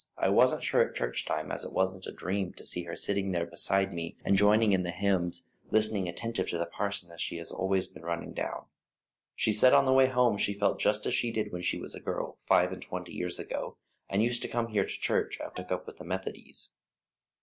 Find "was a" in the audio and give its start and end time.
11.77-11.99